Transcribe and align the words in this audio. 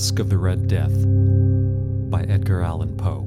Masque 0.00 0.18
of 0.18 0.30
the 0.30 0.38
Red 0.38 0.66
Death 0.66 1.04
by 2.10 2.22
Edgar 2.22 2.62
Allan 2.62 2.96
Poe. 2.96 3.20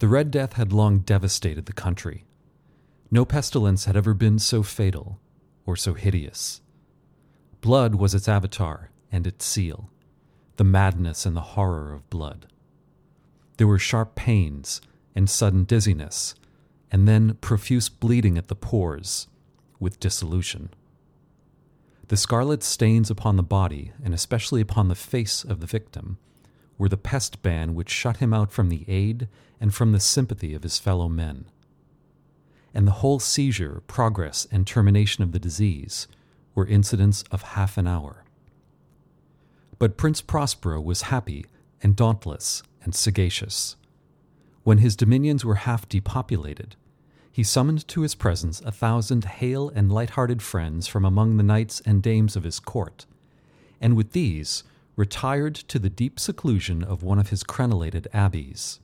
The 0.00 0.08
Red 0.08 0.32
Death 0.32 0.54
had 0.54 0.72
long 0.72 0.98
devastated 0.98 1.66
the 1.66 1.72
country. 1.72 2.24
No 3.08 3.24
pestilence 3.24 3.84
had 3.84 3.96
ever 3.96 4.14
been 4.14 4.40
so 4.40 4.64
fatal 4.64 5.20
or 5.64 5.76
so 5.76 5.94
hideous. 5.94 6.60
Blood 7.60 7.94
was 7.94 8.16
its 8.16 8.26
avatar 8.26 8.90
and 9.12 9.28
its 9.28 9.44
seal, 9.44 9.90
the 10.56 10.64
madness 10.64 11.24
and 11.24 11.36
the 11.36 11.54
horror 11.54 11.92
of 11.92 12.10
blood. 12.10 12.48
There 13.58 13.68
were 13.68 13.78
sharp 13.78 14.16
pains 14.16 14.80
and 15.14 15.30
sudden 15.30 15.62
dizziness, 15.62 16.34
and 16.90 17.06
then 17.06 17.38
profuse 17.40 17.88
bleeding 17.88 18.36
at 18.38 18.48
the 18.48 18.56
pores, 18.56 19.28
with 19.78 20.00
dissolution. 20.00 20.70
The 22.08 22.16
scarlet 22.16 22.62
stains 22.62 23.10
upon 23.10 23.36
the 23.36 23.42
body, 23.42 23.92
and 24.02 24.14
especially 24.14 24.60
upon 24.60 24.88
the 24.88 24.94
face 24.94 25.42
of 25.42 25.60
the 25.60 25.66
victim, 25.66 26.18
were 26.78 26.88
the 26.88 26.96
pest 26.96 27.42
ban 27.42 27.74
which 27.74 27.90
shut 27.90 28.18
him 28.18 28.32
out 28.32 28.52
from 28.52 28.68
the 28.68 28.84
aid 28.88 29.28
and 29.60 29.74
from 29.74 29.92
the 29.92 30.00
sympathy 30.00 30.54
of 30.54 30.62
his 30.62 30.78
fellow 30.78 31.08
men. 31.08 31.46
And 32.72 32.86
the 32.86 32.92
whole 33.02 33.18
seizure, 33.18 33.82
progress, 33.86 34.46
and 34.52 34.66
termination 34.66 35.24
of 35.24 35.32
the 35.32 35.38
disease 35.38 36.06
were 36.54 36.66
incidents 36.66 37.24
of 37.32 37.42
half 37.42 37.76
an 37.76 37.86
hour. 37.88 38.24
But 39.78 39.96
Prince 39.96 40.20
Prospero 40.20 40.80
was 40.80 41.02
happy 41.02 41.46
and 41.82 41.96
dauntless 41.96 42.62
and 42.82 42.94
sagacious. 42.94 43.76
When 44.62 44.78
his 44.78 44.96
dominions 44.96 45.44
were 45.44 45.56
half 45.56 45.88
depopulated, 45.88 46.76
he 47.36 47.42
summoned 47.42 47.86
to 47.86 48.00
his 48.00 48.14
presence 48.14 48.62
a 48.62 48.72
thousand 48.72 49.26
hale 49.26 49.68
and 49.74 49.92
light-hearted 49.92 50.40
friends 50.40 50.86
from 50.86 51.04
among 51.04 51.36
the 51.36 51.42
knights 51.42 51.82
and 51.84 52.02
dames 52.02 52.34
of 52.34 52.44
his 52.44 52.58
court, 52.58 53.04
and 53.78 53.94
with 53.94 54.12
these 54.12 54.64
retired 54.96 55.54
to 55.54 55.78
the 55.78 55.90
deep 55.90 56.18
seclusion 56.18 56.82
of 56.82 57.02
one 57.02 57.18
of 57.18 57.28
his 57.28 57.44
crenellated 57.44 58.06
abbeys. 58.14 58.80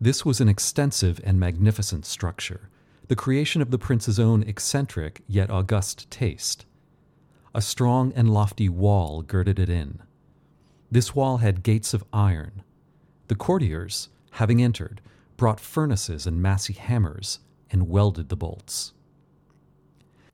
This 0.00 0.24
was 0.24 0.40
an 0.40 0.48
extensive 0.48 1.20
and 1.22 1.38
magnificent 1.38 2.04
structure, 2.04 2.68
the 3.06 3.14
creation 3.14 3.62
of 3.62 3.70
the 3.70 3.78
prince's 3.78 4.18
own 4.18 4.42
eccentric 4.42 5.22
yet 5.28 5.48
august 5.48 6.10
taste. 6.10 6.66
A 7.54 7.62
strong 7.62 8.12
and 8.16 8.34
lofty 8.34 8.68
wall 8.68 9.22
girded 9.22 9.60
it 9.60 9.68
in. 9.68 10.02
This 10.90 11.14
wall 11.14 11.36
had 11.36 11.62
gates 11.62 11.94
of 11.94 12.02
iron. 12.12 12.64
The 13.28 13.36
courtiers, 13.36 14.08
having 14.32 14.60
entered, 14.60 15.00
brought 15.36 15.60
furnaces 15.60 16.26
and 16.26 16.42
massy 16.42 16.72
hammers 16.72 17.38
and 17.72 17.88
welded 17.88 18.28
the 18.28 18.36
bolts. 18.36 18.92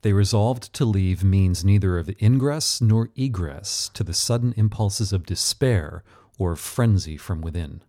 They 0.03 0.13
resolved 0.13 0.73
to 0.75 0.85
leave 0.85 1.25
means 1.25 1.65
neither 1.65 1.99
of 1.99 2.11
ingress 2.21 2.81
nor 2.81 3.11
egress 3.17 3.91
to 3.95 4.05
the 4.05 4.15
sudden 4.15 4.53
impulses 4.57 5.13
of 5.13 5.27
despair 5.27 6.05
or 6.39 6.53
of 6.53 6.61
frenzy 6.61 7.17
from 7.17 7.41
within. 7.41 7.83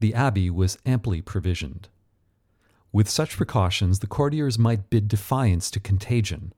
The 0.00 0.14
abbey 0.14 0.50
was 0.50 0.78
amply 0.84 1.20
provisioned. 1.20 1.88
With 2.92 3.08
such 3.08 3.36
precautions, 3.36 4.00
the 4.00 4.06
courtiers 4.06 4.58
might 4.58 4.90
bid 4.90 5.08
defiance 5.08 5.70
to 5.70 5.80
contagion. 5.80 6.52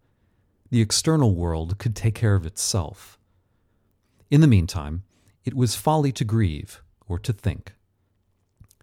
The 0.71 0.81
external 0.81 1.35
world 1.35 1.79
could 1.79 1.95
take 1.95 2.15
care 2.15 2.35
of 2.35 2.45
itself. 2.45 3.19
In 4.31 4.41
the 4.41 4.47
meantime, 4.47 5.05
it 5.45 5.55
was 5.55 5.77
folly 5.77 6.11
to 6.13 6.25
grieve 6.25 6.83
or 7.07 7.19
to 7.21 7.33
think. 7.33 7.75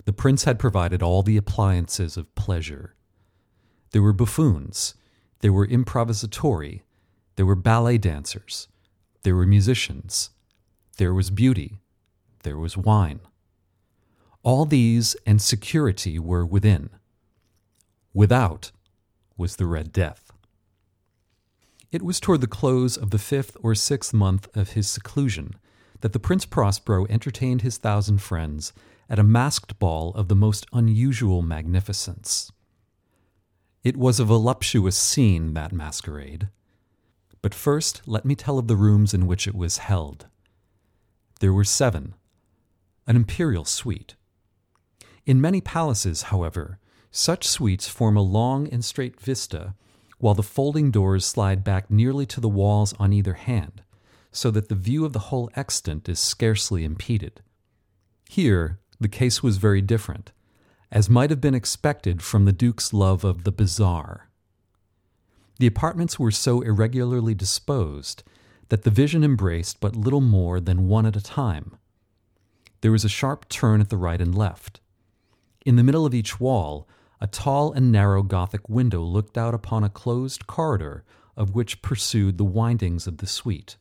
The 0.05 0.13
prince 0.13 0.45
had 0.45 0.59
provided 0.59 1.02
all 1.03 1.21
the 1.21 1.38
appliances 1.38 2.17
of 2.17 2.33
pleasure. 2.35 2.95
There 3.91 4.02
were 4.02 4.13
buffoons, 4.13 4.95
there 5.39 5.53
were 5.53 5.67
improvisatori, 5.67 6.81
there 7.35 7.45
were 7.45 7.55
ballet 7.55 7.97
dancers, 7.97 8.67
there 9.23 9.35
were 9.35 9.45
musicians, 9.45 10.31
there 10.97 11.13
was 11.13 11.29
beauty, 11.29 11.79
there 12.44 12.57
was 12.57 12.78
wine. 12.78 13.19
All 14.44 14.66
these 14.66 15.16
and 15.25 15.41
security 15.41 16.18
were 16.18 16.45
within. 16.45 16.89
Without 18.13 18.72
was 19.38 19.57
the 19.57 19.68
Red 19.68 19.91
Death. 19.91 20.31
It 21.91 22.01
was 22.01 22.19
toward 22.19 22.41
the 22.41 22.47
close 22.47 22.97
of 22.97 23.12
the 23.12 23.19
fifth 23.19 23.56
or 23.62 23.75
sixth 23.75 24.13
month 24.13 24.47
of 24.56 24.72
his 24.72 24.88
seclusion 24.88 25.56
that 26.00 26.13
the 26.13 26.19
Prince 26.19 26.45
Prospero 26.45 27.06
entertained 27.09 27.62
his 27.62 27.78
thousand 27.78 28.19
friends 28.19 28.73
at 29.11 29.19
a 29.19 29.23
masked 29.23 29.77
ball 29.77 30.13
of 30.16 30.29
the 30.29 30.35
most 30.35 30.66
unusual 30.72 31.41
magnificence. 31.41 32.49
It 33.83 33.97
was 33.97 34.22
a 34.22 34.25
voluptuous 34.25 34.95
scene, 34.95 35.53
that 35.53 35.73
masquerade. 35.73 36.47
But 37.41 37.53
first, 37.53 38.03
let 38.05 38.23
me 38.23 38.35
tell 38.35 38.57
of 38.57 38.69
the 38.69 38.77
rooms 38.77 39.13
in 39.13 39.27
which 39.27 39.47
it 39.50 39.53
was 39.53 39.79
held. 39.79 40.27
There 41.41 41.51
were 41.51 41.66
seven, 41.66 42.16
an 43.05 43.17
imperial 43.17 43.66
suite. 43.66 44.16
In 45.25 45.41
many 45.41 45.59
palaces, 45.59 46.23
however, 46.23 46.79
such 47.11 47.45
suites 47.45 47.89
form 47.89 48.16
a 48.16 48.21
long 48.21 48.69
and 48.69 48.85
straight 48.85 49.19
vista, 49.19 49.75
while 50.19 50.35
the 50.35 50.41
folding 50.41 50.89
doors 50.89 51.25
slide 51.25 51.66
back 51.66 51.91
nearly 51.91 52.25
to 52.27 52.39
the 52.39 52.47
walls 52.47 52.94
on 52.97 53.11
either 53.11 53.33
hand, 53.33 53.81
so 54.31 54.50
that 54.51 54.69
the 54.69 54.75
view 54.75 55.03
of 55.03 55.11
the 55.11 55.27
whole 55.27 55.50
extent 55.57 56.07
is 56.07 56.17
scarcely 56.17 56.85
impeded. 56.85 57.41
Here, 58.29 58.79
the 59.01 59.09
case 59.09 59.44
was 59.44 59.57
very 59.57 59.81
different, 59.81 60.31
as 60.91 61.09
might 61.09 61.29
have 61.29 61.41
been 61.41 61.56
expected 61.56 62.22
from 62.22 62.45
the 62.45 62.53
Duke's 62.53 62.94
love 62.94 63.23
of 63.23 63.44
the 63.44 63.51
bizarre. 63.51 64.29
The 65.59 65.67
apartments 65.67 66.17
were 66.17 66.31
so 66.31 66.62
irregularly 66.62 67.35
disposed 67.35 68.23
that 68.69 68.84
the 68.84 68.89
vision 68.89 69.23
embraced 69.23 69.79
but 69.79 69.95
little 69.95 70.22
more 70.22 70.59
than 70.59 70.88
one 70.88 71.06
at 71.06 71.16
a 71.16 71.22
time. 71.22 71.78
There 72.81 72.91
was 72.91 73.03
a 73.03 73.09
sharp 73.09 73.50
turn 73.50 73.81
at 73.81 73.89
the 73.89 73.97
right 73.97 74.22
and 74.22 74.34
left. 74.34 74.79
In 75.66 75.75
the 75.75 75.83
middle 75.83 76.06
of 76.06 76.13
each 76.13 76.39
wall, 76.39 76.88
a 77.19 77.28
tall 77.28 77.73
and 77.73 77.91
narrow 77.91 78.23
Gothic 78.23 78.69
window 78.69 79.01
looked 79.01 79.38
out 79.38 79.53
upon 79.53 79.83
a 79.83 79.89
closed 79.89 80.47
corridor 80.47 81.03
of 81.38 81.56
which 81.56 81.81
pursued 81.81 82.38
the 82.38 82.44
windings 82.44 83.07
of 83.07 83.18
the 83.18 83.28
suite. 83.28 83.78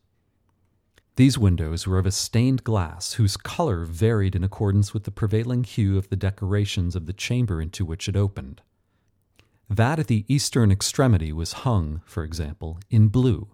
These 1.21 1.37
windows 1.37 1.87
were 1.87 1.99
of 1.99 2.07
a 2.07 2.13
stained 2.13 2.65
glass 2.65 3.13
whose 3.13 3.37
color 3.37 3.85
varied 3.85 4.35
in 4.35 4.43
accordance 4.43 4.95
with 4.95 5.05
the 5.05 5.11
prevailing 5.11 5.65
hue 5.65 5.99
of 5.99 6.09
the 6.09 6.17
decorations 6.17 6.97
of 6.97 7.05
the 7.05 7.13
chamber 7.13 7.61
into 7.61 7.85
which 7.85 8.09
it 8.09 8.17
opened. 8.17 8.63
That 9.69 9.99
at 9.99 10.07
the 10.07 10.25
eastern 10.29 10.73
extremity 10.73 11.31
was 11.31 11.69
hung, 11.69 12.01
for 12.07 12.25
example, 12.25 12.81
in 12.89 13.09
blue, 13.09 13.49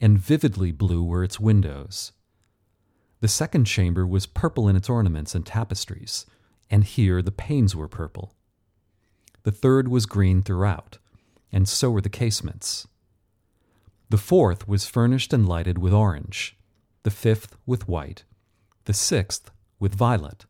and 0.00 0.16
vividly 0.16 0.70
blue 0.70 1.02
were 1.02 1.24
its 1.24 1.40
windows. 1.40 2.12
The 3.18 3.26
second 3.26 3.64
chamber 3.64 4.06
was 4.06 4.26
purple 4.26 4.68
in 4.68 4.76
its 4.76 4.88
ornaments 4.88 5.34
and 5.34 5.44
tapestries, 5.44 6.26
and 6.70 6.84
here 6.84 7.22
the 7.22 7.32
panes 7.32 7.74
were 7.74 7.88
purple. 7.88 8.36
The 9.42 9.50
third 9.50 9.88
was 9.88 10.06
green 10.06 10.42
throughout, 10.42 10.98
and 11.50 11.68
so 11.68 11.90
were 11.90 12.02
the 12.02 12.08
casements. 12.08 12.86
The 14.10 14.16
fourth 14.16 14.68
was 14.68 14.86
furnished 14.86 15.32
and 15.32 15.48
lighted 15.48 15.78
with 15.78 15.92
orange, 15.92 16.56
the 17.04 17.10
fifth 17.10 17.56
with 17.66 17.86
white, 17.86 18.24
the 18.86 18.92
sixth 18.92 19.50
with 19.78 19.94
violet. 19.94 20.46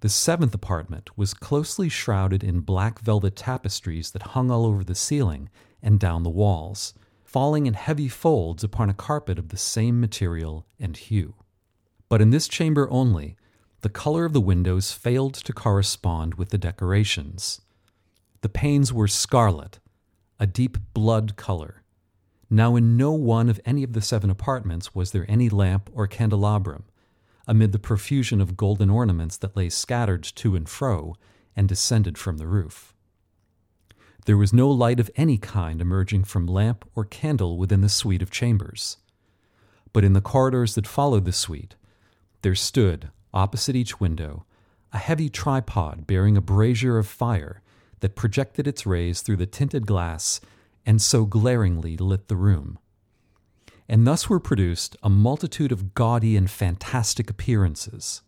The 0.00 0.08
seventh 0.08 0.52
apartment 0.54 1.16
was 1.16 1.32
closely 1.32 1.88
shrouded 1.88 2.42
in 2.42 2.60
black 2.60 2.98
velvet 2.98 3.36
tapestries 3.36 4.10
that 4.10 4.22
hung 4.34 4.50
all 4.50 4.66
over 4.66 4.82
the 4.82 4.96
ceiling 4.96 5.48
and 5.80 6.00
down 6.00 6.24
the 6.24 6.30
walls, 6.30 6.94
falling 7.22 7.66
in 7.66 7.74
heavy 7.74 8.08
folds 8.08 8.64
upon 8.64 8.90
a 8.90 8.94
carpet 8.94 9.38
of 9.38 9.50
the 9.50 9.56
same 9.56 10.00
material 10.00 10.66
and 10.80 10.96
hue. 10.96 11.34
But 12.08 12.20
in 12.20 12.30
this 12.30 12.48
chamber 12.48 12.90
only, 12.90 13.36
the 13.82 13.88
color 13.88 14.24
of 14.24 14.32
the 14.32 14.40
windows 14.40 14.90
failed 14.90 15.34
to 15.34 15.52
correspond 15.52 16.34
with 16.34 16.50
the 16.50 16.58
decorations. 16.58 17.60
The 18.40 18.48
panes 18.48 18.92
were 18.92 19.08
scarlet, 19.08 19.78
a 20.40 20.46
deep 20.46 20.78
blood 20.92 21.36
color, 21.36 21.81
now, 22.52 22.76
in 22.76 22.98
no 22.98 23.12
one 23.12 23.48
of 23.48 23.58
any 23.64 23.82
of 23.82 23.94
the 23.94 24.02
seven 24.02 24.28
apartments 24.28 24.94
was 24.94 25.12
there 25.12 25.24
any 25.26 25.48
lamp 25.48 25.88
or 25.94 26.06
candelabrum, 26.06 26.84
amid 27.48 27.72
the 27.72 27.78
profusion 27.78 28.42
of 28.42 28.58
golden 28.58 28.90
ornaments 28.90 29.38
that 29.38 29.56
lay 29.56 29.70
scattered 29.70 30.22
to 30.22 30.54
and 30.54 30.68
fro 30.68 31.16
and 31.56 31.66
descended 31.66 32.18
from 32.18 32.36
the 32.36 32.46
roof. 32.46 32.92
There 34.26 34.36
was 34.36 34.52
no 34.52 34.70
light 34.70 35.00
of 35.00 35.10
any 35.16 35.38
kind 35.38 35.80
emerging 35.80 36.24
from 36.24 36.46
lamp 36.46 36.86
or 36.94 37.06
candle 37.06 37.56
within 37.56 37.80
the 37.80 37.88
suite 37.88 38.20
of 38.20 38.30
chambers. 38.30 38.98
But 39.94 40.04
in 40.04 40.12
the 40.12 40.20
corridors 40.20 40.74
that 40.74 40.86
followed 40.86 41.24
the 41.24 41.32
suite, 41.32 41.76
there 42.42 42.54
stood, 42.54 43.08
opposite 43.32 43.76
each 43.76 43.98
window, 43.98 44.44
a 44.92 44.98
heavy 44.98 45.30
tripod 45.30 46.06
bearing 46.06 46.36
a 46.36 46.42
brazier 46.42 46.98
of 46.98 47.06
fire 47.06 47.62
that 48.00 48.14
projected 48.14 48.66
its 48.66 48.84
rays 48.84 49.22
through 49.22 49.36
the 49.36 49.46
tinted 49.46 49.86
glass 49.86 50.38
and 50.84 51.00
so 51.00 51.24
glaringly 51.24 51.96
lit 51.96 52.28
the 52.28 52.36
room. 52.36 52.78
And 53.88 54.06
thus 54.06 54.28
were 54.28 54.40
produced 54.40 54.96
a 55.02 55.10
multitude 55.10 55.72
of 55.72 55.94
gaudy 55.94 56.36
and 56.36 56.50
fantastic 56.50 57.28
appearances. 57.28 58.22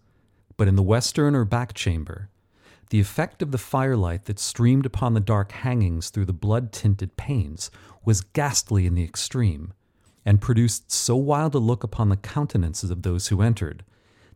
But 0.56 0.68
in 0.68 0.76
the 0.76 0.82
western 0.82 1.34
or 1.34 1.44
back 1.44 1.74
chamber, 1.74 2.30
the 2.90 3.00
effect 3.00 3.42
of 3.42 3.50
the 3.50 3.58
firelight 3.58 4.26
that 4.26 4.38
streamed 4.38 4.86
upon 4.86 5.14
the 5.14 5.20
dark 5.20 5.52
hangings 5.52 6.10
through 6.10 6.26
the 6.26 6.32
blood 6.32 6.70
tinted 6.70 7.16
panes 7.16 7.70
was 8.04 8.20
ghastly 8.20 8.86
in 8.86 8.94
the 8.94 9.04
extreme, 9.04 9.72
and 10.24 10.40
produced 10.40 10.92
so 10.92 11.16
wild 11.16 11.54
a 11.54 11.58
look 11.58 11.82
upon 11.82 12.08
the 12.08 12.16
countenances 12.16 12.90
of 12.90 13.02
those 13.02 13.28
who 13.28 13.42
entered, 13.42 13.84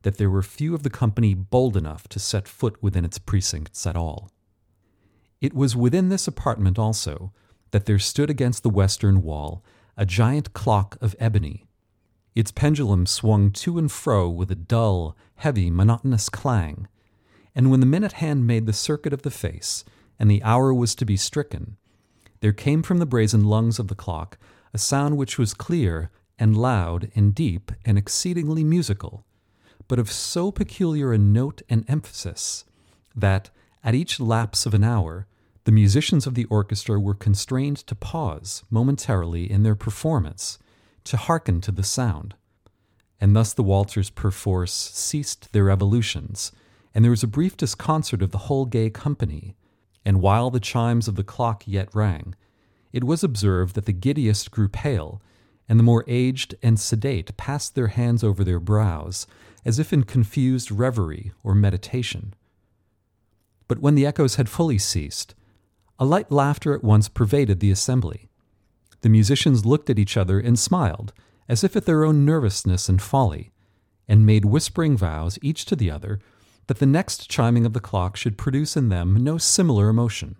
that 0.02 0.16
there 0.16 0.30
were 0.30 0.42
few 0.42 0.74
of 0.74 0.82
the 0.82 0.90
company 0.90 1.34
bold 1.34 1.76
enough 1.76 2.08
to 2.08 2.18
set 2.18 2.48
foot 2.48 2.82
within 2.82 3.04
its 3.04 3.18
precincts 3.18 3.86
at 3.86 3.96
all. 3.96 4.30
It 5.40 5.54
was 5.54 5.76
within 5.76 6.08
this 6.08 6.26
apartment 6.26 6.78
also 6.78 7.32
that 7.70 7.86
there 7.86 7.98
stood 7.98 8.30
against 8.30 8.62
the 8.62 8.70
western 8.70 9.22
wall 9.22 9.62
a 9.96 10.06
giant 10.06 10.52
clock 10.52 10.96
of 11.00 11.16
ebony. 11.18 11.66
Its 12.34 12.52
pendulum 12.52 13.04
swung 13.04 13.50
to 13.50 13.78
and 13.78 13.90
fro 13.90 14.28
with 14.28 14.50
a 14.50 14.54
dull, 14.54 15.16
heavy, 15.36 15.70
monotonous 15.70 16.28
clang, 16.28 16.86
and 17.54 17.70
when 17.70 17.80
the 17.80 17.86
minute 17.86 18.12
hand 18.12 18.46
made 18.46 18.66
the 18.66 18.72
circuit 18.72 19.12
of 19.12 19.22
the 19.22 19.30
face, 19.30 19.84
and 20.18 20.30
the 20.30 20.42
hour 20.44 20.72
was 20.72 20.94
to 20.94 21.04
be 21.04 21.16
stricken, 21.16 21.76
there 22.40 22.52
came 22.52 22.82
from 22.82 22.98
the 22.98 23.06
brazen 23.06 23.44
lungs 23.44 23.78
of 23.78 23.88
the 23.88 23.94
clock 23.94 24.38
a 24.72 24.78
sound 24.78 25.16
which 25.16 25.38
was 25.38 25.54
clear 25.54 26.10
and 26.38 26.56
loud 26.56 27.10
and 27.14 27.34
deep 27.34 27.72
and 27.84 27.98
exceedingly 27.98 28.62
musical, 28.62 29.24
but 29.88 29.98
of 29.98 30.10
so 30.10 30.52
peculiar 30.52 31.12
a 31.12 31.18
note 31.18 31.62
and 31.68 31.84
emphasis 31.88 32.64
that, 33.16 33.50
at 33.82 33.94
each 33.94 34.20
lapse 34.20 34.66
of 34.66 34.74
an 34.74 34.84
hour, 34.84 35.26
the 35.68 35.72
musicians 35.72 36.26
of 36.26 36.34
the 36.34 36.46
orchestra 36.46 36.98
were 36.98 37.12
constrained 37.12 37.76
to 37.76 37.94
pause 37.94 38.64
momentarily 38.70 39.50
in 39.52 39.64
their 39.64 39.74
performance 39.74 40.58
to 41.04 41.18
hearken 41.18 41.60
to 41.60 41.70
the 41.70 41.82
sound. 41.82 42.34
And 43.20 43.36
thus 43.36 43.52
the 43.52 43.62
waltzers 43.62 44.08
perforce 44.08 44.72
ceased 44.72 45.52
their 45.52 45.68
evolutions, 45.68 46.52
and 46.94 47.04
there 47.04 47.10
was 47.10 47.22
a 47.22 47.26
brief 47.26 47.54
disconcert 47.54 48.22
of 48.22 48.30
the 48.30 48.46
whole 48.48 48.64
gay 48.64 48.88
company. 48.88 49.56
And 50.06 50.22
while 50.22 50.48
the 50.48 50.58
chimes 50.58 51.06
of 51.06 51.16
the 51.16 51.22
clock 51.22 51.64
yet 51.66 51.94
rang, 51.94 52.34
it 52.90 53.04
was 53.04 53.22
observed 53.22 53.74
that 53.74 53.84
the 53.84 53.92
giddiest 53.92 54.50
grew 54.50 54.68
pale, 54.70 55.20
and 55.68 55.78
the 55.78 55.84
more 55.84 56.02
aged 56.08 56.54
and 56.62 56.80
sedate 56.80 57.36
passed 57.36 57.74
their 57.74 57.88
hands 57.88 58.24
over 58.24 58.42
their 58.42 58.58
brows, 58.58 59.26
as 59.66 59.78
if 59.78 59.92
in 59.92 60.04
confused 60.04 60.72
reverie 60.72 61.32
or 61.44 61.54
meditation. 61.54 62.32
But 63.66 63.80
when 63.80 63.96
the 63.96 64.06
echoes 64.06 64.36
had 64.36 64.48
fully 64.48 64.78
ceased, 64.78 65.34
a 65.98 66.04
light 66.04 66.30
laughter 66.30 66.74
at 66.74 66.84
once 66.84 67.08
pervaded 67.08 67.58
the 67.58 67.70
assembly. 67.72 68.28
The 69.00 69.08
musicians 69.08 69.66
looked 69.66 69.90
at 69.90 69.98
each 69.98 70.16
other 70.16 70.38
and 70.38 70.58
smiled, 70.58 71.12
as 71.48 71.64
if 71.64 71.74
at 71.76 71.86
their 71.86 72.04
own 72.04 72.24
nervousness 72.24 72.88
and 72.88 73.02
folly, 73.02 73.52
and 74.06 74.24
made 74.24 74.44
whispering 74.44 74.96
vows, 74.96 75.38
each 75.42 75.64
to 75.66 75.76
the 75.76 75.90
other, 75.90 76.20
that 76.68 76.78
the 76.78 76.86
next 76.86 77.28
chiming 77.28 77.66
of 77.66 77.72
the 77.72 77.80
clock 77.80 78.16
should 78.16 78.38
produce 78.38 78.76
in 78.76 78.90
them 78.90 79.24
no 79.24 79.38
similar 79.38 79.88
emotion. 79.88 80.36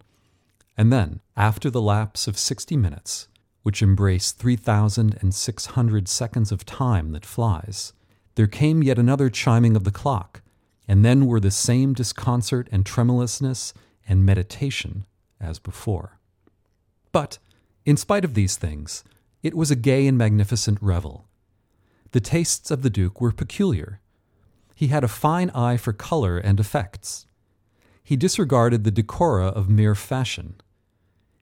And 0.77 0.93
then, 0.93 1.21
after 1.37 1.71
the 1.71 1.83
lapse 1.83 2.29
of 2.29 2.39
sixty 2.39 2.77
minutes, 2.77 3.29
which 3.63 3.83
embrace 3.83 4.31
3,600 4.33 6.09
seconds 6.09 6.53
of 6.53 6.65
time 6.65 7.13
that 7.13 7.27
flies, 7.27 7.93
there 8.37 8.47
came 8.47 8.83
yet 8.83 8.99
another 8.99 9.29
chiming 9.29 9.75
of 9.75 9.85
the 9.85 9.91
clock, 9.91 10.43
and 10.87 11.05
then 11.05 11.27
were 11.27 11.41
the 11.41 11.51
same 11.51 11.95
disconcert 11.95 12.69
and 12.71 12.87
tremulousness 12.87 13.75
and 14.09 14.25
meditation 14.25 15.05
as 15.41 15.59
before. 15.59 16.19
But, 17.13 17.39
in 17.85 17.97
spite 17.97 18.25
of 18.25 18.35
these 18.35 18.57
things, 18.57 19.05
it 19.43 19.55
was 19.55 19.71
a 19.71 19.77
gay 19.77 20.07
and 20.07 20.19
magnificent 20.19 20.79
revel. 20.81 21.27
The 22.13 22.21
tastes 22.21 22.71
of 22.71 22.83
the 22.83 22.91
Duke 22.91 23.21
were 23.21 23.33
peculiar. 23.33 24.01
He 24.75 24.89
had 24.89 25.05
a 25.05 25.09
fine 25.09 25.51
eye 25.51 25.77
for 25.77 25.93
color 25.93 26.39
and 26.39 26.59
effects. 26.59 27.27
He 28.03 28.17
disregarded 28.17 28.85
the 28.85 28.93
decora 28.93 29.53
of 29.53 29.69
mere 29.69 29.95
fashion 29.95 30.61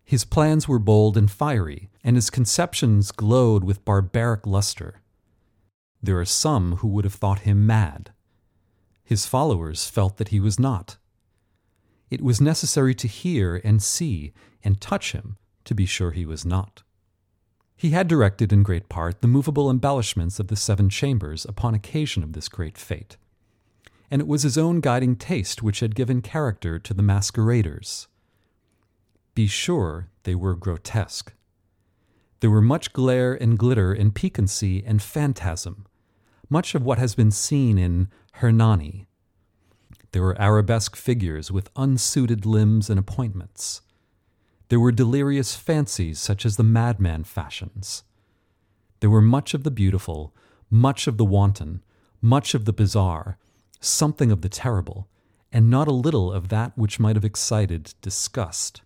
his 0.07 0.25
plans 0.25 0.69
were 0.69 0.79
bold 0.79 1.17
and 1.17 1.29
fiery, 1.29 1.91
and 2.05 2.15
his 2.15 2.31
conceptions 2.31 3.11
glowed 3.11 3.65
with 3.65 3.85
barbaric 3.85 4.47
luster. 4.47 5.03
There 6.01 6.21
are 6.21 6.25
some 6.25 6.77
who 6.77 6.87
would 6.89 7.05
have 7.05 7.15
thought 7.15 7.41
him 7.41 7.67
mad. 7.67 8.13
His 9.03 9.27
followers 9.27 9.91
felt 9.91 10.17
that 10.19 10.29
he 10.29 10.39
was 10.39 10.61
not. 10.61 10.97
It 12.11 12.23
was 12.23 12.41
necessary 12.41 12.95
to 12.95 13.09
hear 13.09 13.61
and 13.65 13.83
see 13.83 14.33
and 14.63 14.81
touch 14.81 15.13
him 15.13 15.37
to 15.65 15.75
be 15.75 15.87
sure 15.87 16.13
he 16.13 16.25
was 16.25 16.45
not. 16.45 16.83
He 17.77 17.91
had 17.91 18.09
directed 18.09 18.53
in 18.53 18.63
great 18.63 18.89
part 18.89 19.21
the 19.21 19.29
movable 19.29 19.71
embellishments 19.71 20.41
of 20.41 20.49
the 20.49 20.57
seven 20.57 20.89
chambers 20.89 21.45
upon 21.45 21.75
occasion 21.75 22.23
of 22.23 22.33
this 22.33 22.49
great 22.49 22.79
fete, 22.79 23.17
and 24.11 24.21
it 24.21 24.27
was 24.27 24.45
his 24.45 24.57
own 24.57 24.81
guiding 24.81 25.17
taste 25.17 25.63
which 25.63 25.81
had 25.81 25.95
given 25.95 26.23
character 26.23 26.79
to 26.79 26.95
the 26.95 27.03
masqueraders. 27.03 28.09
Be 29.35 29.47
sure 29.47 30.09
they 30.23 30.35
were 30.35 30.55
grotesque. 30.55 31.35
There 32.41 32.51
were 32.51 32.63
much 32.63 32.93
glare 32.93 33.35
and 33.35 33.59
glitter 33.59 33.93
and 33.93 34.15
piquancy 34.15 34.83
and 34.85 35.03
phantasm, 35.03 35.87
much 36.49 36.75
of 36.75 36.83
what 36.83 36.99
has 36.99 37.15
been 37.15 37.31
seen 37.31 37.77
in 37.77 38.09
Hernani. 38.35 39.07
There 40.17 40.23
were 40.23 40.41
arabesque 40.41 40.97
figures 40.97 41.53
with 41.53 41.69
unsuited 41.77 42.47
limbs 42.47 42.89
and 42.89 42.99
appointments. 42.99 43.83
There 44.71 44.81
were 44.81 44.91
delirious 44.91 45.55
fancies 45.57 46.19
such 46.19 46.47
as 46.47 46.57
the 46.57 46.63
madman 46.63 47.25
fashions. 47.25 48.03
There 49.01 49.11
were 49.11 49.21
much 49.21 49.53
of 49.53 49.63
the 49.63 49.71
beautiful, 49.71 50.35
much 50.71 51.07
of 51.07 51.19
the 51.19 51.25
wanton, 51.27 51.83
much 52.23 52.55
of 52.55 52.65
the 52.65 52.73
bizarre, 52.73 53.37
something 53.79 54.33
of 54.33 54.41
the 54.41 54.49
terrible, 54.49 55.07
and 55.53 55.69
not 55.69 55.87
a 55.87 55.93
little 55.93 56.33
of 56.33 56.49
that 56.49 56.73
which 56.79 56.99
might 56.99 57.17
have 57.17 57.23
excited 57.27 57.93
disgust. 58.01 58.81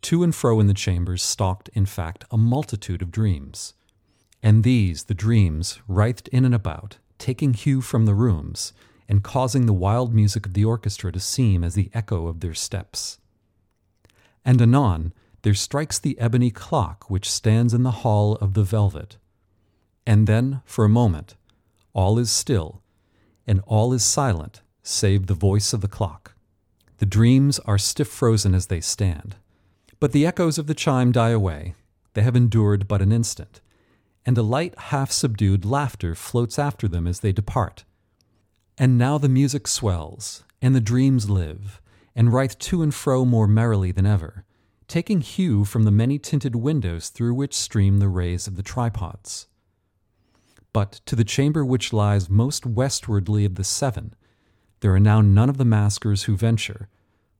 To 0.00 0.22
and 0.22 0.34
fro 0.34 0.60
in 0.60 0.66
the 0.66 0.72
chambers 0.72 1.22
stalked, 1.22 1.68
in 1.74 1.84
fact, 1.84 2.24
a 2.30 2.38
multitude 2.38 3.02
of 3.02 3.10
dreams. 3.10 3.74
And 4.42 4.64
these, 4.64 5.04
the 5.04 5.12
dreams, 5.12 5.78
writhed 5.86 6.28
in 6.28 6.46
and 6.46 6.54
about, 6.54 6.96
taking 7.18 7.52
hue 7.52 7.82
from 7.82 8.06
the 8.06 8.14
rooms, 8.14 8.72
and 9.08 9.24
causing 9.24 9.66
the 9.66 9.72
wild 9.72 10.14
music 10.14 10.46
of 10.46 10.54
the 10.54 10.64
orchestra 10.64 11.10
to 11.10 11.20
seem 11.20 11.64
as 11.64 11.74
the 11.74 11.90
echo 11.94 12.26
of 12.26 12.40
their 12.40 12.54
steps. 12.54 13.18
And 14.44 14.60
anon 14.60 15.12
there 15.42 15.54
strikes 15.54 15.98
the 15.98 16.18
ebony 16.18 16.50
clock 16.50 17.08
which 17.08 17.30
stands 17.30 17.72
in 17.72 17.82
the 17.84 18.02
hall 18.02 18.36
of 18.36 18.54
the 18.54 18.64
velvet. 18.64 19.16
And 20.06 20.26
then, 20.26 20.62
for 20.64 20.84
a 20.84 20.90
moment, 20.90 21.36
all 21.92 22.18
is 22.18 22.30
still, 22.30 22.82
and 23.46 23.60
all 23.66 23.92
is 23.92 24.04
silent 24.04 24.62
save 24.82 25.26
the 25.26 25.34
voice 25.34 25.72
of 25.72 25.80
the 25.80 25.88
clock. 25.88 26.34
The 26.98 27.06
dreams 27.06 27.58
are 27.60 27.78
stiff 27.78 28.08
frozen 28.08 28.54
as 28.54 28.66
they 28.66 28.80
stand. 28.80 29.36
But 30.00 30.12
the 30.12 30.26
echoes 30.26 30.58
of 30.58 30.66
the 30.66 30.74
chime 30.74 31.12
die 31.12 31.30
away. 31.30 31.74
They 32.14 32.22
have 32.22 32.36
endured 32.36 32.88
but 32.88 33.02
an 33.02 33.12
instant, 33.12 33.60
and 34.24 34.36
a 34.38 34.42
light, 34.42 34.78
half 34.78 35.12
subdued 35.12 35.64
laughter 35.64 36.14
floats 36.14 36.58
after 36.58 36.88
them 36.88 37.06
as 37.06 37.20
they 37.20 37.32
depart. 37.32 37.84
And 38.78 38.96
now 38.96 39.18
the 39.18 39.28
music 39.28 39.66
swells, 39.66 40.44
and 40.62 40.74
the 40.74 40.80
dreams 40.80 41.28
live, 41.28 41.80
and 42.14 42.32
writhe 42.32 42.58
to 42.60 42.82
and 42.82 42.94
fro 42.94 43.24
more 43.24 43.48
merrily 43.48 43.92
than 43.92 44.06
ever, 44.06 44.44
taking 44.86 45.20
hue 45.20 45.64
from 45.64 45.84
the 45.84 45.90
many 45.90 46.18
tinted 46.18 46.54
windows 46.54 47.08
through 47.08 47.34
which 47.34 47.54
stream 47.54 47.98
the 47.98 48.08
rays 48.08 48.46
of 48.46 48.56
the 48.56 48.62
tripods. 48.62 49.48
But 50.72 51.00
to 51.06 51.16
the 51.16 51.24
chamber 51.24 51.64
which 51.64 51.92
lies 51.92 52.30
most 52.30 52.64
westwardly 52.64 53.44
of 53.44 53.56
the 53.56 53.64
seven, 53.64 54.14
there 54.80 54.94
are 54.94 55.00
now 55.00 55.20
none 55.20 55.48
of 55.48 55.58
the 55.58 55.64
maskers 55.64 56.24
who 56.24 56.36
venture, 56.36 56.88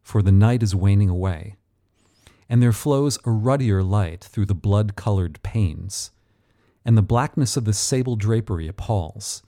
for 0.03 0.23
the 0.23 0.33
night 0.33 0.63
is 0.63 0.75
waning 0.75 1.09
away 1.09 1.57
and 2.49 2.63
there 2.63 2.73
flows 2.73 3.19
a 3.25 3.31
ruddier 3.31 3.83
light 3.83 4.25
through 4.25 4.47
the 4.47 4.55
blood 4.55 4.97
colored 4.97 5.43
panes. 5.43 6.11
And 6.85 6.97
the 6.97 7.03
blackness 7.03 7.57
of 7.57 7.65
the 7.65 7.75
sable 7.75 8.17
drapery 8.17 8.67
appalls. 8.67 9.43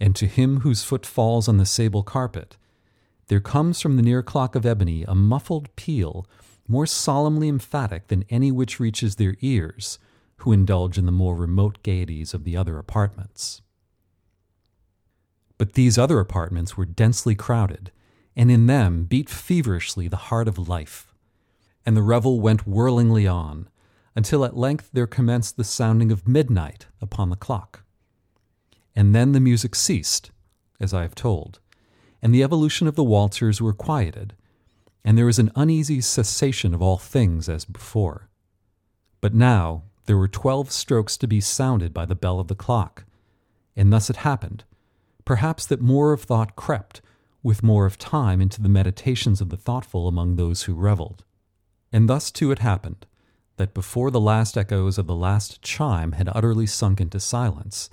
And 0.00 0.14
to 0.16 0.26
him 0.26 0.60
whose 0.60 0.84
foot 0.84 1.06
falls 1.06 1.48
on 1.48 1.56
the 1.56 1.66
sable 1.66 2.02
carpet, 2.02 2.56
there 3.28 3.40
comes 3.40 3.80
from 3.80 3.96
the 3.96 4.02
near 4.02 4.22
clock 4.22 4.54
of 4.54 4.66
ebony 4.66 5.04
a 5.04 5.14
muffled 5.14 5.74
peal 5.76 6.26
more 6.68 6.86
solemnly 6.86 7.48
emphatic 7.48 8.08
than 8.08 8.24
any 8.28 8.50
which 8.50 8.80
reaches 8.80 9.16
their 9.16 9.36
ears, 9.40 9.98
who 10.38 10.52
indulge 10.52 10.98
in 10.98 11.06
the 11.06 11.12
more 11.12 11.36
remote 11.36 11.82
gaieties 11.82 12.34
of 12.34 12.44
the 12.44 12.56
other 12.56 12.78
apartments. 12.78 13.62
But 15.58 15.72
these 15.72 15.96
other 15.96 16.20
apartments 16.20 16.76
were 16.76 16.84
densely 16.84 17.34
crowded, 17.34 17.92
and 18.34 18.50
in 18.50 18.66
them 18.66 19.04
beat 19.04 19.30
feverishly 19.30 20.08
the 20.08 20.16
heart 20.16 20.48
of 20.48 20.68
life 20.68 21.14
and 21.86 21.96
the 21.96 22.02
revel 22.02 22.40
went 22.40 22.66
whirlingly 22.66 23.28
on, 23.28 23.68
until 24.16 24.44
at 24.44 24.56
length 24.56 24.90
there 24.92 25.06
commenced 25.06 25.56
the 25.56 25.64
sounding 25.64 26.10
of 26.10 26.26
midnight 26.26 26.86
upon 27.00 27.30
the 27.30 27.36
clock. 27.36 27.84
And 28.96 29.14
then 29.14 29.32
the 29.32 29.40
music 29.40 29.74
ceased, 29.74 30.30
as 30.80 30.94
I 30.94 31.02
have 31.02 31.14
told, 31.14 31.60
and 32.22 32.34
the 32.34 32.42
evolution 32.42 32.88
of 32.88 32.96
the 32.96 33.04
waltzers 33.04 33.60
were 33.60 33.74
quieted, 33.74 34.34
and 35.04 35.18
there 35.18 35.26
was 35.26 35.38
an 35.38 35.52
uneasy 35.54 36.00
cessation 36.00 36.72
of 36.72 36.80
all 36.80 36.96
things 36.96 37.48
as 37.48 37.66
before. 37.66 38.30
But 39.20 39.34
now 39.34 39.82
there 40.06 40.16
were 40.16 40.28
twelve 40.28 40.72
strokes 40.72 41.18
to 41.18 41.28
be 41.28 41.40
sounded 41.42 41.92
by 41.92 42.06
the 42.06 42.14
bell 42.14 42.40
of 42.40 42.48
the 42.48 42.54
clock, 42.54 43.04
and 43.76 43.92
thus 43.92 44.08
it 44.08 44.16
happened, 44.16 44.64
perhaps 45.26 45.66
that 45.66 45.82
more 45.82 46.14
of 46.14 46.22
thought 46.22 46.56
crept, 46.56 47.02
with 47.42 47.62
more 47.62 47.84
of 47.84 47.98
time, 47.98 48.40
into 48.40 48.62
the 48.62 48.68
meditations 48.68 49.42
of 49.42 49.50
the 49.50 49.56
thoughtful 49.56 50.08
among 50.08 50.36
those 50.36 50.62
who 50.62 50.74
revelled. 50.74 51.22
And 51.92 52.08
thus 52.08 52.30
too 52.30 52.50
it 52.50 52.60
happened 52.60 53.06
that 53.58 53.74
before 53.74 54.10
the 54.10 54.20
last 54.20 54.56
echoes 54.56 54.96
of 54.96 55.06
the 55.06 55.14
last 55.14 55.60
chime 55.60 56.12
had 56.12 56.28
utterly 56.34 56.66
sunk 56.66 57.00
into 57.00 57.20
silence, 57.20 57.90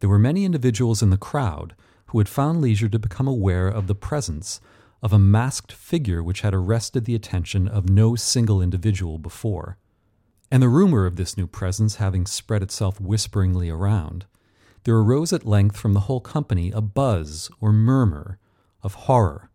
there 0.00 0.10
were 0.10 0.18
many 0.18 0.44
individuals 0.44 1.02
in 1.02 1.10
the 1.10 1.16
crowd 1.16 1.74
who 2.06 2.18
had 2.18 2.28
found 2.28 2.60
leisure 2.60 2.88
to 2.88 2.98
become 2.98 3.28
aware 3.28 3.68
of 3.68 3.86
the 3.86 3.94
presence 3.94 4.60
of 5.02 5.12
a 5.12 5.18
masked 5.18 5.72
figure 5.72 6.22
which 6.22 6.40
had 6.40 6.54
arrested 6.54 7.04
the 7.04 7.14
attention 7.14 7.68
of 7.68 7.88
no 7.88 8.16
single 8.16 8.60
individual 8.60 9.18
before. 9.18 9.78
And 10.50 10.62
the 10.62 10.68
rumor 10.68 11.06
of 11.06 11.16
this 11.16 11.36
new 11.36 11.46
presence 11.46 11.96
having 11.96 12.26
spread 12.26 12.62
itself 12.62 13.00
whisperingly 13.00 13.70
around, 13.70 14.26
there 14.84 14.96
arose 14.96 15.32
at 15.32 15.46
length 15.46 15.76
from 15.76 15.92
the 15.92 16.00
whole 16.00 16.20
company 16.20 16.70
a 16.70 16.80
buzz 16.80 17.50
or 17.60 17.72
murmur 17.72 18.38
of 18.82 18.94
horror 18.94 19.50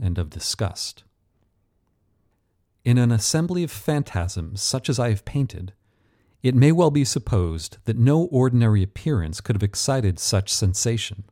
and 0.00 0.18
of 0.18 0.30
disgust. 0.30 1.04
In 2.84 2.96
an 2.96 3.10
assembly 3.10 3.64
of 3.64 3.70
phantasms 3.70 4.62
such 4.62 4.88
as 4.88 4.98
I 4.98 5.10
have 5.10 5.24
painted, 5.24 5.72
it 6.42 6.54
may 6.54 6.72
well 6.72 6.90
be 6.90 7.04
supposed 7.04 7.76
that 7.84 7.98
no 7.98 8.22
ordinary 8.24 8.82
appearance 8.82 9.40
could 9.40 9.56
have 9.56 9.62
excited 9.62 10.18
such 10.18 10.52
sensation. 10.52 11.24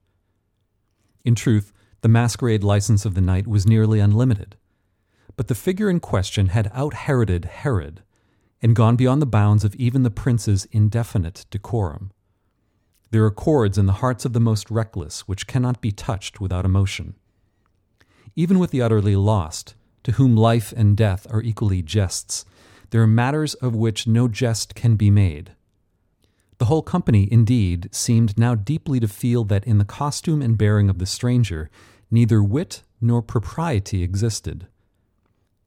In 1.25 1.35
truth, 1.35 1.73
the 2.01 2.09
masquerade 2.09 2.63
license 2.63 3.05
of 3.05 3.15
the 3.15 3.21
night 3.21 3.47
was 3.47 3.67
nearly 3.67 4.01
unlimited, 4.01 4.57
but 5.37 5.49
the 5.49 5.55
figure 5.55 5.89
in 5.89 6.01
question 6.01 6.49
had 6.49 6.71
out 6.75 6.95
Heroded 6.95 7.45
Herod 7.47 8.03
and 8.61 8.77
gone 8.77 8.97
beyond 8.97 9.23
the 9.23 9.27
bounds 9.27 9.65
of 9.65 9.75
even 9.77 10.03
the 10.03 10.11
prince's 10.11 10.67
indefinite 10.73 11.47
decorum. 11.51 12.13
There 13.11 13.25
are 13.25 13.31
chords 13.31 13.79
in 13.79 13.87
the 13.87 13.95
hearts 13.95 14.25
of 14.25 14.33
the 14.33 14.41
most 14.41 14.71
reckless 14.71 15.23
which 15.23 15.47
cannot 15.47 15.81
be 15.81 15.93
touched 15.93 16.41
without 16.41 16.65
emotion. 16.65 17.15
Even 18.37 18.59
with 18.59 18.71
the 18.71 18.83
utterly 18.83 19.17
lost, 19.17 19.75
to 20.03 20.13
whom 20.13 20.37
life 20.37 20.73
and 20.77 20.97
death 20.97 21.27
are 21.31 21.43
equally 21.43 21.83
jests, 21.83 22.45
there 22.91 23.03
are 23.03 23.07
matters 23.07 23.55
of 23.55 23.75
which 23.75 24.07
no 24.07 24.29
jest 24.29 24.75
can 24.75 24.97
be 24.97 25.11
made. 25.11 25.53
The 26.59 26.65
whole 26.65 26.83
company, 26.83 27.29
indeed, 27.31 27.89
seemed 27.93 28.39
now 28.39 28.55
deeply 28.55 28.99
to 29.01 29.09
feel 29.09 29.45
that 29.45 29.65
in 29.65 29.79
the 29.79 29.85
costume 29.85 30.43
and 30.43 30.59
bearing 30.59 30.91
of 30.91 30.99
the 30.99 31.07
stranger 31.07 31.71
neither 32.11 32.43
wit 32.43 32.83
nor 33.01 33.23
propriety 33.23 34.03
existed. 34.03 34.67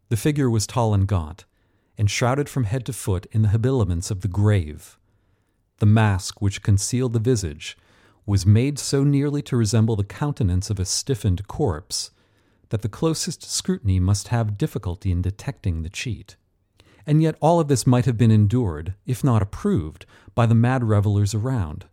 The 0.10 0.18
figure 0.18 0.50
was 0.50 0.68
tall 0.68 0.94
and 0.94 1.08
gaunt, 1.08 1.46
and 1.98 2.12
shrouded 2.12 2.50
from 2.50 2.66
head 2.66 2.86
to 2.88 2.94
foot 2.94 3.26
in 3.32 3.44
the 3.44 3.50
habiliments 3.50 4.12
of 4.12 4.22
the 4.22 4.28
grave. 4.28 4.98
The 5.78 5.86
mask 5.86 6.42
which 6.42 6.62
concealed 6.62 7.14
the 7.14 7.20
visage 7.20 7.78
was 8.26 8.46
made 8.46 8.78
so 8.78 9.04
nearly 9.04 9.42
to 9.44 9.58
resemble 9.58 9.96
the 9.96 10.04
countenance 10.04 10.70
of 10.70 10.80
a 10.80 10.86
stiffened 10.86 11.48
corpse 11.48 12.12
that 12.70 12.82
the 12.82 12.90
closest 12.90 13.44
scrutiny 13.44 14.00
must 14.00 14.30
have 14.30 14.58
difficulty 14.58 15.12
in 15.12 15.22
detecting 15.22 15.82
the 15.82 15.90
cheat. 15.90 16.36
And 17.12 17.22
yet 17.22 17.36
all 17.42 17.60
of 17.60 17.68
this 17.68 17.86
might 17.86 18.06
have 18.06 18.18
been 18.18 18.32
endured, 18.32 18.94
if 19.06 19.22
not 19.22 19.42
approved, 19.42 20.06
by 20.34 20.46
the 20.46 20.56
mad 20.56 20.86
revelers 20.86 21.36
around. 21.36 21.88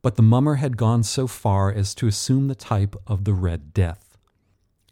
But 0.00 0.16
the 0.16 0.22
mummer 0.22 0.54
had 0.54 0.78
gone 0.78 1.02
so 1.02 1.26
far 1.26 1.70
as 1.70 1.94
to 1.96 2.06
assume 2.06 2.48
the 2.48 2.54
type 2.54 2.96
of 3.06 3.24
the 3.24 3.34
Red 3.34 3.74
Death. 3.74 4.16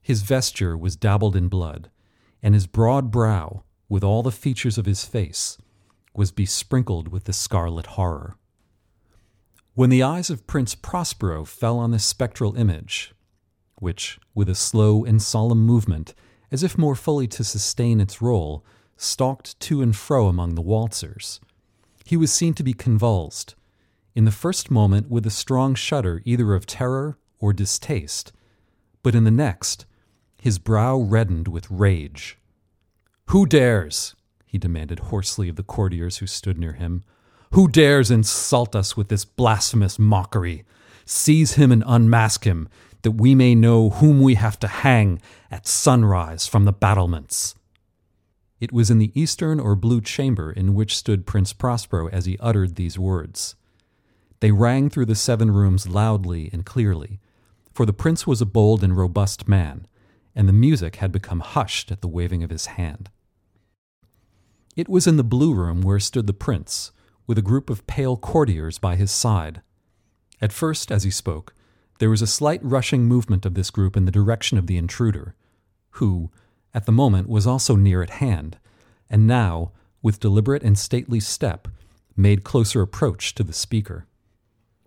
His 0.02 0.20
vesture 0.20 0.76
was 0.76 0.94
dabbled 0.94 1.37
in 1.37 1.49
blood, 1.49 1.88
and 2.42 2.52
his 2.52 2.66
broad 2.66 3.11
brow, 3.11 3.64
with 3.88 4.04
all 4.04 4.23
the 4.23 4.30
features 4.30 4.76
of 4.76 4.85
his 4.85 5.06
face, 5.06 5.56
was 6.14 6.32
besprinkled 6.32 7.09
with 7.09 7.25
the 7.25 7.32
scarlet 7.32 7.87
horror. 7.97 8.37
When 9.73 9.88
the 9.88 10.02
eyes 10.02 10.28
of 10.28 10.47
Prince 10.47 10.75
Prospero 10.75 11.47
fell 11.47 11.78
on 11.78 11.92
this 11.92 12.04
spectral 12.04 12.56
image, 12.56 13.14
which, 13.76 14.18
with 14.35 14.50
a 14.50 14.54
slow 14.54 15.02
and 15.02 15.23
solemn 15.23 15.64
movement, 15.64 16.12
as 16.52 16.62
if 16.62 16.76
more 16.76 16.94
fully 16.94 17.26
to 17.28 17.42
sustain 17.42 18.02
its 18.02 18.20
role, 18.20 18.66
stalked 19.02 19.59
to 19.61 19.80
and 19.80 19.97
fro 19.97 20.26
among 20.26 20.54
the 20.54 20.62
waltzers, 20.62 21.40
he 22.04 22.16
was 22.16 22.30
seen 22.30 22.52
to 22.52 22.62
be 22.62 22.75
convulsed, 22.75 23.54
in 24.14 24.26
the 24.26 24.30
first 24.30 24.71
moment 24.71 25.09
with 25.09 25.25
a 25.25 25.30
strong 25.30 25.75
shudder 25.75 26.21
either 26.26 26.52
of 26.54 26.66
terror 26.66 27.16
or 27.38 27.52
distaste, 27.52 28.33
but 29.02 29.14
in 29.14 29.25
the 29.25 29.30
next, 29.30 29.87
his 30.42 30.59
brow 30.59 30.99
reddened 30.99 31.49
with 31.49 31.71
rage. 31.71 32.37
Who 33.28 33.47
dares, 33.47 34.14
he 34.45 34.59
demanded 34.59 34.99
hoarsely 34.99 35.49
of 35.49 35.57
the 35.57 35.62
courtiers 35.62 36.19
who 36.19 36.26
stood 36.26 36.59
near 36.59 36.75
him, 36.75 37.02
who 37.52 37.69
dares 37.69 38.11
insult 38.11 38.76
us 38.76 38.97
with 38.97 39.09
this 39.09 39.25
blasphemous 39.25 39.99
mockery? 39.99 40.64
Seize 41.07 41.54
him 41.54 41.73
and 41.73 41.83
unmask 41.87 42.45
him, 42.45 42.69
that 43.02 43.12
we 43.12 43.35
may 43.35 43.54
know 43.54 43.90
whom 43.90 44.21
we 44.21 44.35
have 44.35 44.59
to 44.61 44.69
hang 44.69 45.23
at 45.50 45.66
sunrise 45.66 46.47
from 46.47 46.66
the 46.66 46.73
battlements. 46.73 47.54
It 48.61 48.73
was 48.73 48.90
in 48.90 48.99
the 48.99 49.11
eastern 49.19 49.59
or 49.59 49.75
blue 49.75 50.02
chamber 50.02 50.52
in 50.52 50.75
which 50.75 50.97
stood 50.97 51.26
Prince 51.26 51.55
Prospero 51.55 52.09
as 52.09 52.26
he 52.26 52.38
uttered 52.38 52.76
these 52.76 52.99
words. 52.99 53.57
They 54.40 54.52
rang 54.52 54.90
through 54.90 55.07
the 55.07 55.14
seven 55.14 55.50
rooms 55.50 55.88
loudly 55.88 56.50
and 56.52 56.64
clearly, 56.64 57.21
for 57.73 57.87
the 57.87 57.93
prince 57.93 58.26
was 58.26 58.40
a 58.40 58.47
bold 58.47 58.85
and 58.85 58.97
robust 58.97 59.49
man, 59.49 59.87
and 60.35 60.47
the 60.47 60.52
music 60.52 60.97
had 60.97 61.11
become 61.11 61.40
hushed 61.40 61.90
at 61.90 62.02
the 62.02 62.09
waving 62.09 62.43
of 62.43 62.50
his 62.50 62.67
hand. 62.67 63.11
It 64.76 64.88
was 64.88 65.07
in 65.07 65.17
the 65.17 65.25
blue 65.25 65.55
room 65.55 65.81
where 65.81 65.99
stood 65.99 66.26
the 66.26 66.33
prince, 66.33 66.93
with 67.26 67.38
a 67.38 67.43
group 67.43 67.71
of 67.71 67.87
pale 67.87 68.17
courtiers 68.17 68.79
by 68.79 68.97
his 68.97 69.11
side. 69.11 69.62
At 70.40 70.52
first, 70.52 70.90
as 70.90 71.05
he 71.05 71.11
spoke, 71.11 71.55
there 71.99 72.11
was 72.11 72.23
a 72.23 72.26
slight 72.26 72.64
rushing 72.64 73.05
movement 73.05 73.45
of 73.45 73.55
this 73.55 73.71
group 73.71 73.97
in 73.97 74.05
the 74.05 74.11
direction 74.11 74.59
of 74.59 74.67
the 74.67 74.76
intruder, 74.76 75.35
who, 75.93 76.31
at 76.72 76.86
the 76.86 76.92
moment 76.92 77.28
was 77.28 77.46
also 77.46 77.76
near 77.76 78.02
at 78.02 78.10
hand, 78.10 78.58
and 79.08 79.26
now, 79.26 79.72
with 80.02 80.20
deliberate 80.20 80.62
and 80.62 80.78
stately 80.78 81.20
step, 81.20 81.68
made 82.16 82.44
closer 82.44 82.80
approach 82.82 83.34
to 83.34 83.42
the 83.42 83.52
speaker. 83.52 84.06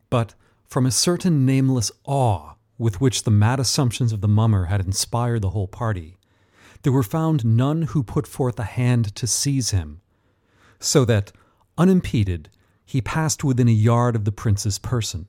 But 0.09 0.35
from 0.65 0.85
a 0.85 0.91
certain 0.91 1.45
nameless 1.45 1.91
awe 2.05 2.53
with 2.77 3.01
which 3.01 3.23
the 3.23 3.31
mad 3.31 3.59
assumptions 3.59 4.11
of 4.11 4.21
the 4.21 4.27
mummer 4.27 4.65
had 4.65 4.81
inspired 4.81 5.41
the 5.41 5.51
whole 5.51 5.67
party, 5.67 6.17
there 6.83 6.93
were 6.93 7.03
found 7.03 7.45
none 7.45 7.83
who 7.83 8.03
put 8.03 8.27
forth 8.27 8.59
a 8.59 8.63
hand 8.63 9.15
to 9.15 9.27
seize 9.27 9.71
him, 9.71 10.01
so 10.79 11.05
that, 11.05 11.31
unimpeded, 11.77 12.49
he 12.85 13.01
passed 13.01 13.43
within 13.43 13.67
a 13.69 13.71
yard 13.71 14.15
of 14.15 14.25
the 14.25 14.31
prince's 14.31 14.77
person. 14.77 15.27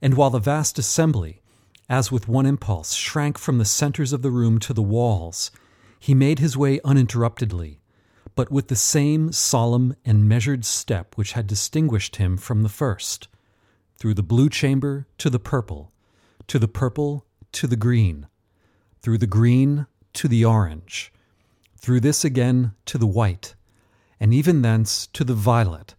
And 0.00 0.14
while 0.14 0.30
the 0.30 0.38
vast 0.38 0.78
assembly, 0.78 1.42
as 1.88 2.10
with 2.10 2.28
one 2.28 2.46
impulse, 2.46 2.94
shrank 2.94 3.36
from 3.36 3.58
the 3.58 3.64
centers 3.64 4.12
of 4.12 4.22
the 4.22 4.30
room 4.30 4.58
to 4.60 4.72
the 4.72 4.82
walls, 4.82 5.50
he 6.00 6.14
made 6.14 6.38
his 6.38 6.56
way 6.56 6.80
uninterruptedly, 6.82 7.78
but 8.34 8.50
with 8.50 8.68
the 8.68 8.76
same 8.76 9.30
solemn 9.30 9.94
and 10.04 10.28
measured 10.28 10.64
step 10.64 11.16
which 11.16 11.32
had 11.32 11.46
distinguished 11.46 12.16
him 12.16 12.38
from 12.38 12.62
the 12.62 12.68
first, 12.70 13.28
through 13.98 14.14
the 14.14 14.22
blue 14.22 14.48
chamber 14.48 15.06
to 15.18 15.28
the 15.28 15.38
purple, 15.38 15.92
to 16.46 16.58
the 16.58 16.66
purple 16.66 17.26
to 17.52 17.66
the 17.66 17.76
green, 17.76 18.26
through 19.02 19.18
the 19.18 19.26
green 19.26 19.86
to 20.14 20.26
the 20.26 20.42
orange, 20.42 21.12
through 21.76 22.00
this 22.00 22.24
again 22.24 22.72
to 22.86 22.96
the 22.96 23.06
white, 23.06 23.54
and 24.18 24.32
even 24.32 24.62
thence 24.62 25.06
to 25.08 25.22
the 25.22 25.34
violet, 25.34 25.94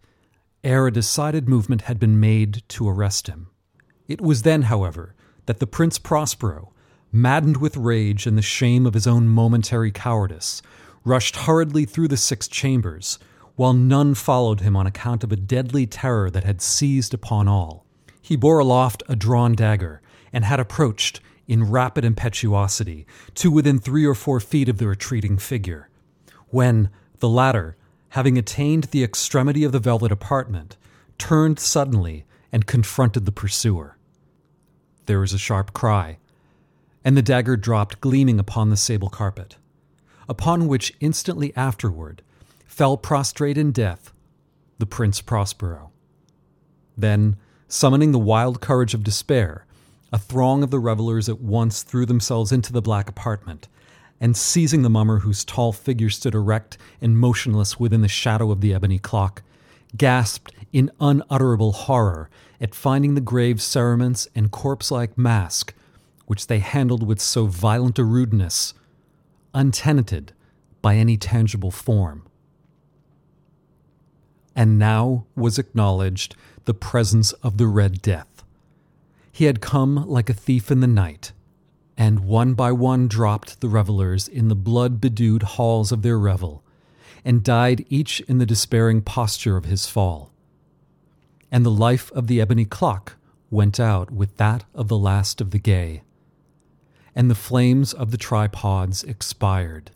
ere 0.64 0.88
a 0.88 0.92
decided 0.92 1.48
movement 1.48 1.82
had 1.82 2.00
been 2.00 2.18
made 2.18 2.62
to 2.68 2.88
arrest 2.88 3.28
him. 3.28 3.48
It 4.08 4.20
was 4.20 4.42
then, 4.42 4.62
however, 4.62 5.14
that 5.46 5.60
the 5.60 5.66
Prince 5.66 5.98
Prospero, 5.98 6.71
maddened 7.12 7.58
with 7.58 7.76
rage 7.76 8.26
and 8.26 8.38
the 8.38 8.42
shame 8.42 8.86
of 8.86 8.94
his 8.94 9.06
own 9.06 9.28
momentary 9.28 9.92
cowardice, 9.92 10.62
rushed 11.04 11.36
hurriedly 11.36 11.84
through 11.84 12.08
the 12.08 12.16
six 12.16 12.48
chambers, 12.48 13.18
while 13.54 13.74
none 13.74 14.14
followed 14.14 14.60
him 14.60 14.74
on 14.74 14.86
account 14.86 15.22
of 15.22 15.30
a 15.30 15.36
deadly 15.36 15.86
terror 15.86 16.30
that 16.30 16.44
had 16.44 16.62
seized 16.62 17.12
upon 17.12 17.46
all. 17.46 17.84
He 18.22 18.34
bore 18.34 18.58
aloft 18.58 19.02
a 19.08 19.16
drawn 19.16 19.54
dagger, 19.54 20.00
and 20.32 20.44
had 20.44 20.58
approached, 20.58 21.20
in 21.46 21.70
rapid 21.70 22.04
impetuosity, 22.04 23.06
to 23.34 23.50
within 23.50 23.78
three 23.78 24.06
or 24.06 24.14
four 24.14 24.40
feet 24.40 24.68
of 24.68 24.78
the 24.78 24.86
retreating 24.86 25.36
figure, 25.36 25.90
when 26.48 26.88
the 27.18 27.28
latter, 27.28 27.76
having 28.10 28.38
attained 28.38 28.84
the 28.84 29.04
extremity 29.04 29.64
of 29.64 29.72
the 29.72 29.78
velvet 29.78 30.10
apartment, 30.10 30.76
turned 31.18 31.58
suddenly 31.58 32.24
and 32.50 32.66
confronted 32.66 33.26
the 33.26 33.32
pursuer. 33.32 33.98
There 35.06 35.20
was 35.20 35.32
a 35.32 35.38
sharp 35.38 35.72
cry, 35.72 36.18
and 37.04 37.16
the 37.16 37.22
dagger 37.22 37.56
dropped 37.56 38.00
gleaming 38.00 38.38
upon 38.38 38.70
the 38.70 38.76
sable 38.76 39.08
carpet, 39.08 39.56
upon 40.28 40.68
which 40.68 40.94
instantly 41.00 41.54
afterward 41.56 42.22
fell 42.66 42.96
prostrate 42.96 43.58
in 43.58 43.72
death 43.72 44.12
the 44.78 44.86
Prince 44.86 45.20
Prospero. 45.20 45.90
Then, 46.96 47.36
summoning 47.68 48.12
the 48.12 48.18
wild 48.18 48.60
courage 48.60 48.94
of 48.94 49.04
despair, 49.04 49.66
a 50.12 50.18
throng 50.18 50.62
of 50.62 50.70
the 50.70 50.78
revelers 50.78 51.28
at 51.28 51.40
once 51.40 51.82
threw 51.82 52.04
themselves 52.04 52.52
into 52.52 52.72
the 52.72 52.82
black 52.82 53.08
apartment, 53.08 53.68
and 54.20 54.36
seizing 54.36 54.82
the 54.82 54.90
mummer 54.90 55.20
whose 55.20 55.44
tall 55.44 55.72
figure 55.72 56.10
stood 56.10 56.34
erect 56.34 56.78
and 57.00 57.18
motionless 57.18 57.80
within 57.80 58.02
the 58.02 58.08
shadow 58.08 58.50
of 58.50 58.60
the 58.60 58.74
ebony 58.74 58.98
clock, 58.98 59.42
gasped 59.96 60.52
in 60.72 60.90
unutterable 61.00 61.72
horror 61.72 62.30
at 62.60 62.74
finding 62.74 63.14
the 63.14 63.20
grave 63.20 63.60
cerements 63.60 64.28
and 64.34 64.50
corpse 64.50 64.90
like 64.90 65.18
mask 65.18 65.74
which 66.32 66.46
they 66.46 66.60
handled 66.60 67.06
with 67.06 67.20
so 67.20 67.44
violent 67.44 67.98
a 67.98 68.04
rudeness, 68.04 68.72
untenanted 69.52 70.32
by 70.80 70.96
any 70.96 71.14
tangible 71.18 71.70
form. 71.70 72.22
and 74.56 74.78
now 74.78 75.26
was 75.36 75.58
acknowledged 75.58 76.34
the 76.64 76.72
presence 76.72 77.32
of 77.42 77.58
the 77.58 77.66
Red 77.66 78.00
Death. 78.00 78.42
He 79.30 79.44
had 79.44 79.60
come 79.60 80.08
like 80.08 80.30
a 80.30 80.40
thief 80.46 80.70
in 80.70 80.80
the 80.80 80.86
night, 80.86 81.32
and 81.98 82.20
one 82.20 82.54
by 82.54 82.72
one 82.72 83.08
dropped 83.08 83.60
the 83.60 83.68
revelers 83.68 84.26
in 84.26 84.48
the 84.48 84.54
blood 84.56 85.02
bedewed 85.02 85.42
halls 85.42 85.92
of 85.92 86.00
their 86.00 86.18
revel, 86.18 86.62
and 87.26 87.44
died 87.44 87.84
each 87.90 88.20
in 88.22 88.38
the 88.38 88.46
despairing 88.46 89.02
posture 89.02 89.58
of 89.58 89.66
his 89.66 89.86
fall. 89.86 90.32
And 91.50 91.66
the 91.66 91.70
life 91.70 92.10
of 92.12 92.26
the 92.26 92.40
ebony 92.40 92.64
clock 92.64 93.16
went 93.50 93.78
out 93.78 94.10
with 94.10 94.38
that 94.38 94.64
of 94.74 94.88
the 94.88 94.98
last 94.98 95.42
of 95.42 95.50
the 95.50 95.58
gay. 95.58 96.02
And 97.14 97.30
the 97.30 97.34
flames 97.34 97.92
of 97.92 98.10
the 98.10 98.16
tripods 98.16 99.04
expired, 99.04 99.90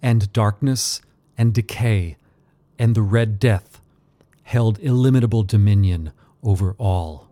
and 0.00 0.32
darkness 0.32 1.02
and 1.36 1.52
decay 1.52 2.16
and 2.78 2.94
the 2.94 3.02
Red 3.02 3.38
Death 3.38 3.80
held 4.42 4.78
illimitable 4.80 5.42
dominion 5.42 6.12
over 6.42 6.74
all. 6.78 7.28